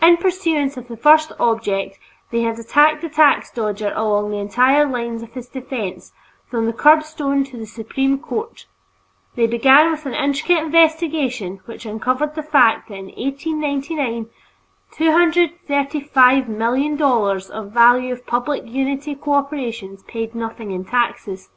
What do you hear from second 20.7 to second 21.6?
in taxes.